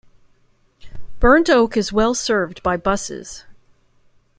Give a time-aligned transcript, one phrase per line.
[1.19, 3.45] Burnt Oak is well served by buses.